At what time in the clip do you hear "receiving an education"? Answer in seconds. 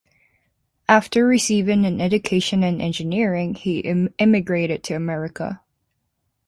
1.27-2.63